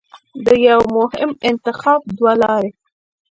[0.45, 2.71] د یوه مهم انتخاب دوه لارې